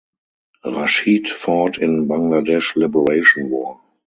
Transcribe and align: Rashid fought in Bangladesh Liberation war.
Rashid 0.65 1.27
fought 1.27 1.77
in 1.77 2.07
Bangladesh 2.07 2.75
Liberation 2.75 3.51
war. 3.51 3.81